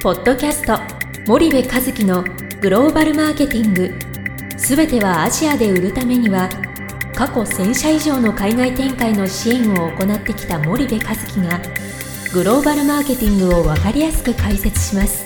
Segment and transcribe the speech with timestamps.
[0.00, 0.78] ポッドキャスト
[1.26, 2.22] 森部和樹の
[2.60, 3.92] グローバルマーケティング。
[4.56, 6.48] すべてはアジアで売るためには
[7.16, 11.60] 過去1000社以上の海外展開の支援を行ってきた森部和樹が
[12.32, 15.24] グローバルマーケティングを分かりやすく解説します。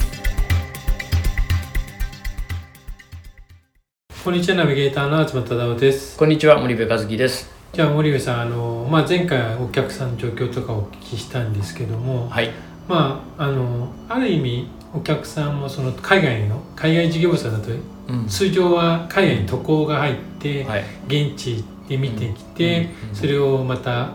[4.25, 6.17] こんにちはナビゲーターの東忠夫です。
[6.17, 7.51] こんにちは森部和樹です。
[7.75, 17.71] じゃあ森部さんあの、まあ、前回お客さんの状況とかお聞きしたんですけども、はいまああのある意味お客さんもその海外の海外事業者だと
[18.09, 18.27] うん。
[18.27, 20.85] 通常は海外に渡航が入って、はい。
[21.07, 23.09] 現地で見てきて、うん。
[23.11, 23.15] うん。
[23.15, 24.11] それをまたうん。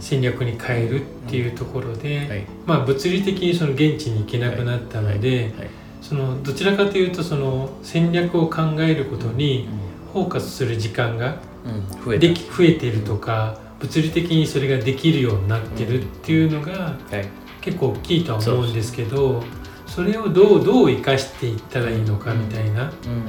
[0.00, 2.46] 戦略に変えるっていうところで、はい。
[2.66, 5.70] まあ、物理的にその現地に行けなくなったので、はい。
[6.00, 9.68] そのどちらかというとその戦略を考えることに
[10.12, 12.04] フォーカスする時間がうん。
[12.04, 12.26] 増えた。
[12.26, 19.42] でき増えているとか物理的にそれができるようになってるっていうのがはい結構大きいとは思うんですけど
[19.86, 23.24] それをどうどう生かしていったらいいのかみたいなっうん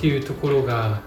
[0.00, 1.00] ていうところが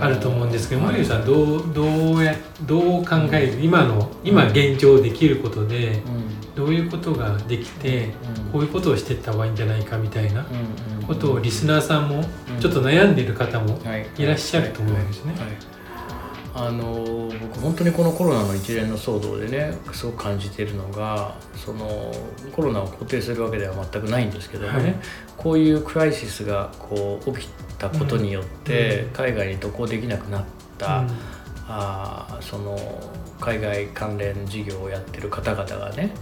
[0.00, 1.84] あると思うんですけどはい森生さんどうど
[2.16, 6.24] うやどう考える今の今現状できることでうん。
[6.54, 8.12] どういうことができて
[8.44, 8.52] うん。
[8.52, 10.46] こういうことをしていった方がいいんじゃないかみたいな
[11.06, 12.60] ことをリスナーさんもうん。
[12.60, 14.06] ちょっと悩んでいる方もはい。
[14.18, 15.34] いらっしゃると思うんですね
[16.56, 22.14] あの僕本当にこのコロナの一連の騒動でねすごく感じているのがその
[22.52, 24.94] コロナを肯定するわけでは全くないんですけどもね、はい。
[25.36, 29.10] こういうクライシスがこう起きたことによって、うん。
[29.10, 30.44] 海外に渡航できなくなっ
[30.78, 31.10] た、うん。
[31.66, 32.78] あーその
[33.40, 36.12] 海外関連事業をやってる方々がね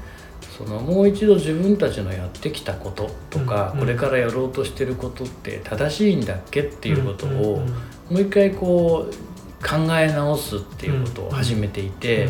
[0.56, 3.80] そのもう一度自分たちのやってきたこととか、うん。
[3.80, 7.36] これからやろうとしてることって正しいんだっけっていうことを、うん。
[7.36, 7.48] うん。
[7.48, 7.68] うん。
[7.68, 7.76] も
[8.12, 9.14] う一回こう
[9.62, 12.28] 考え直すっていうことを始めていて、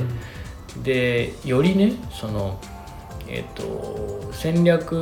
[0.83, 2.59] でよりねその、
[3.29, 4.93] えっと戦略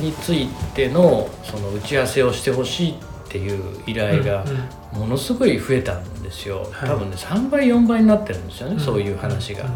[0.00, 2.94] についてのその打ち合わせをしてほしいっ
[3.28, 4.44] ていう依頼が
[4.92, 6.88] ものすごい増えたんですよ、はい。
[6.88, 8.80] 多分ね3倍4倍になってるんですよね、うん。
[8.80, 9.70] そういう話が、うん。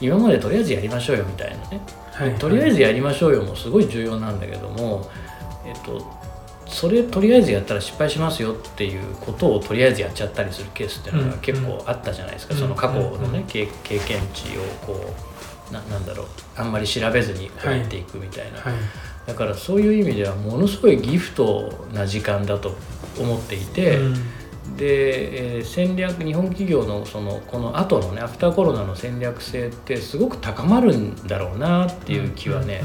[0.00, 1.80] 今までとりあえずやりましょうよみたいなね、
[2.12, 2.34] はい。
[2.34, 5.08] とりあえずやりましょうよもすごい重要なんだけども
[5.64, 6.19] えっと
[6.80, 12.60] それとりあえずやったら失敗しますよっていうことをとりあえずやっちゃったりするケースっていうのがうん結構あったじゃないですか、うん。
[12.60, 15.14] その過去のね、うん経経験値をこ
[15.70, 16.26] うななんだろう。
[16.56, 18.72] あんまり調べずにこうやっていくみたいな、はい。
[19.26, 22.74] だからそういう意味ではものすごいギフトな時間だと
[23.18, 24.14] 思っていて、うん。
[24.78, 32.80] で、えー戦略日本企業のそのこの後のねアフターコロナの戦略性ってすごく高まるんだろうなっていう気はね、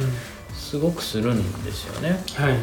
[0.53, 2.21] すごくするんですよね。
[2.35, 2.57] はい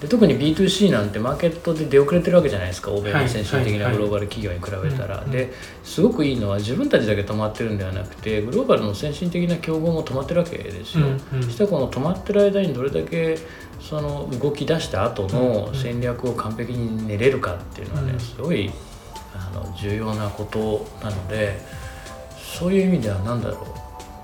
[0.00, 3.96] で特に B2C なんてマーケットで出遅れてるわけじゃないですか欧米はいの先進的はない。
[3.96, 5.52] グローバル企業に比べたら、うんで
[5.82, 11.42] すごくいいのは自分たちだけ止まってるんではなくてグローバルの先進的な競合も止まってるわけですよ、うんうん。
[11.42, 13.38] そしてこの止まってる間にどれだけ
[13.80, 18.20] その動き出した後のうん戦略を完璧に練れるかっていうのはね、うん。
[18.20, 18.70] すごい
[19.34, 21.58] あの重要なことなので
[22.58, 23.64] そういう意味では何だろう。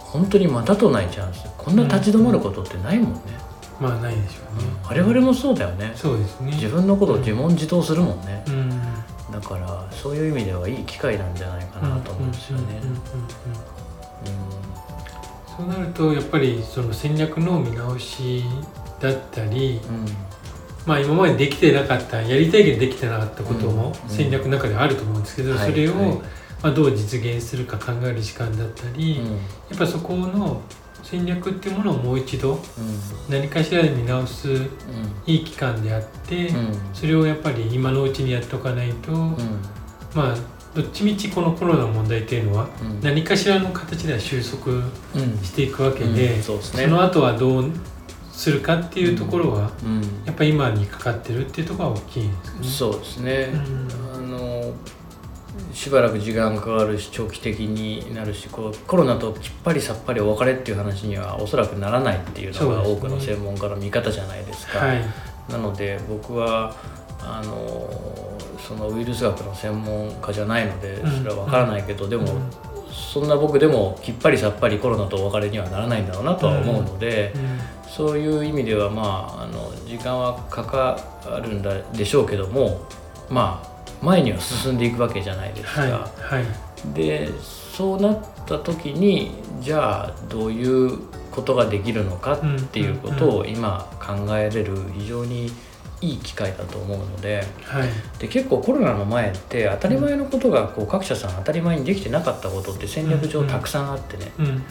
[0.01, 1.47] 本当にまたとないチャンス。
[1.57, 3.21] こんな立ち止まることってないもんね、
[3.83, 4.71] まあないでしょうね。
[4.85, 5.93] 我々もそうだよね。
[5.97, 6.53] そうですね。
[6.53, 8.45] 自分のことを自問自答するもんね。
[8.47, 8.71] うん。
[9.33, 12.81] だからそういう意味ではいい機会なんじゃないかなと思うんですよね。
[15.57, 18.45] そうなるとやっぱりその戦略の見直し
[19.01, 20.07] だったり、うん。
[20.87, 24.09] まあ、今までできてなかったやりたいけどできてなかったこともうん。
[24.09, 26.19] 戦略の中であると思うんですけど、はいそれを、はい。
[26.63, 29.31] まあ、どう実現するか考える時間だったり、うん。
[29.33, 29.33] や
[29.75, 30.61] っぱそこの
[31.03, 32.59] 戦略っていうものをもう一度
[33.29, 34.67] 何かしらで見直すうん。
[35.27, 36.75] いい期間であって、うん。
[36.95, 39.37] それをやっぱり今のうちにやっておかないと、うん。
[40.15, 40.37] まあ
[40.75, 43.01] どっちみちこのコロナの問題っていうのはうん。
[43.03, 44.83] 何かしらの形では収束うん。
[45.43, 46.43] していくわけで、うん。
[46.43, 46.59] そ
[46.89, 47.71] の後はどう
[48.33, 50.01] するかっていうところは、うん。
[50.25, 52.69] やっぱり今にかかってるっていうところが大きいんですかね。
[52.69, 53.53] そうですね、
[55.83, 64.79] しばらく時間かかるし長期的になるしこうコロナときっぱりさっぱりお別れっていう話にはおそらくならないっていうのが多くの専門家の見方じゃないですか。
[64.79, 65.03] はい、
[65.51, 66.73] なので僕は
[67.19, 71.19] あのそのウイルス学の専門家じゃないのでうん。
[71.19, 72.51] それは分からないけど、でも、うん。
[72.93, 77.33] そんな僕でもきっぱりさっぱりコロナとお別れにはならないんだろうなとは思うので。
[77.35, 77.59] うん。
[77.93, 80.99] そういう意味ではまああの時間はかか
[81.43, 82.87] るんだでしょうけども
[83.29, 83.72] まあ
[84.03, 85.81] 前には進んでいくわけじゃないですか。
[85.81, 86.95] はいはい。
[86.95, 90.99] でそうなった時にじゃあどういう
[91.31, 92.41] ことができるのかっ
[92.71, 95.51] ていうことを今考えれる非常に
[96.01, 97.89] いい機会だと思うのではい。
[98.19, 104.33] で結構コロナの前って当たり前のことがこう各社さん当たり前にできてなかったことって戦略上たくさんあってね。
[104.39, 104.63] うんうん。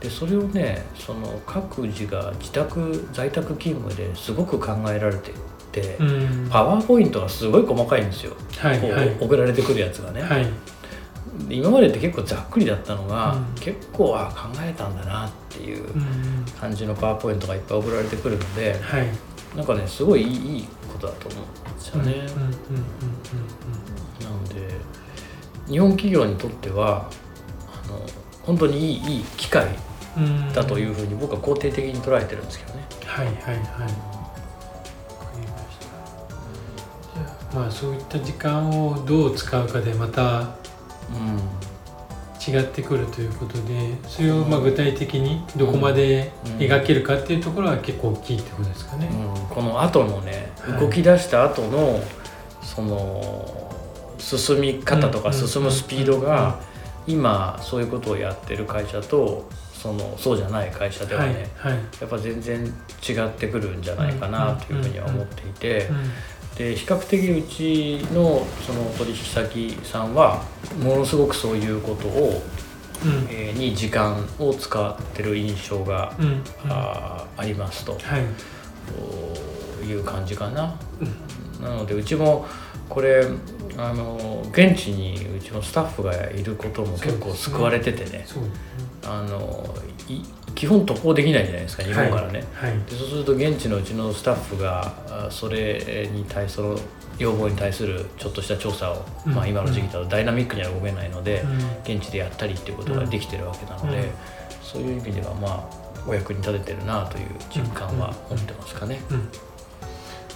[0.00, 5.32] でそれをねその各自が自宅在宅勤務ですごく考えられて
[6.50, 9.16] パワーポイントがすごい細かいんですよ、はいはい。
[9.20, 10.46] 送られてくるやつがね、はい。
[11.48, 13.44] で今までって結構ざっくりだったのが、うん。
[13.60, 15.84] 結構あ考えたんだなっていう
[16.60, 19.06] 感じのパワーポイントがいっぱい送られてくるのではい。
[19.56, 22.12] なんかねすごいいいことだと思うんですよね。
[24.22, 24.74] なので
[25.66, 27.10] 日本企業にとっては
[27.66, 27.98] あの
[28.42, 29.66] 本当にいいいい機会
[30.54, 32.84] だというふうに僕は肯定的に捉えてるんですけどね。
[33.06, 34.17] はいはいはい
[37.58, 40.48] まあそういった時間をどう使うかでまたうん
[42.46, 49.08] 違ってくるということでそれをまあ具体的にどこまで描けるかっていうところは結構大きいってことですかね。
[49.12, 50.80] うんこの後のねはい。
[50.80, 52.00] 動き出した後の
[52.62, 53.70] その
[54.18, 56.60] 進み方とかうん進むスピードが
[57.06, 61.72] 今そういうことをやってる会社とそのそうじゃない会社でははいねはい。
[62.00, 66.10] やっぱ全然違ってくるんじゃないかなというふうには思っていてうん
[66.58, 70.42] で比較的うちのその取引先さんは
[70.82, 72.42] ものすごくそういうことを、
[73.04, 73.28] うん。
[73.30, 76.26] えーに時間を使ってる印象が、うん。
[76.26, 76.42] うん。
[76.68, 77.92] あーありますと。
[77.92, 78.00] はい。
[79.78, 80.78] という感じかな。
[81.00, 81.64] うん。
[81.64, 82.46] なのでうちも
[82.88, 83.24] これ
[83.76, 88.10] あの現地にうちのスタッフがいることも結構救われててね。
[88.10, 88.26] ね。
[89.04, 89.64] あの
[90.08, 90.22] い
[90.58, 92.42] 基本渡航できないじゃないですか日本からね。
[92.52, 92.72] はい。
[92.90, 96.76] でそうすると現地のうちのスタッフがあそれに対その
[97.16, 99.34] 要望に対するちょっとした調査を、うん。
[99.34, 101.58] まあ、今の時期だとダイナミックには動けないので、うん。
[101.94, 104.04] 現地でやったりっていうことができてるわけなので、うん。
[104.60, 109.00] そういう意味ではまあお役に立ててるなという実感は持ってますかね。
[109.10, 109.18] うん。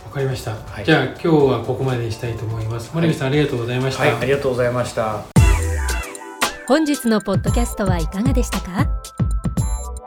[0.04, 0.84] わかりました、はい。
[0.84, 2.92] じゃあ今日はここまでにしたいと思います。
[2.94, 5.24] 森口さん、ありがとうございました、はい、ありがとうございました。
[6.68, 8.86] 本日のポッドキャストはいかがでしたか？